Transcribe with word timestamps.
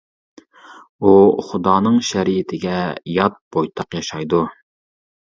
ئۇ 1.01 1.11
خۇدانىڭ 1.51 2.01
شەرىئىتىگە 2.09 2.83
يات 3.21 3.41
بويتاق 3.55 4.03
ياشايدۇ. 4.03 4.47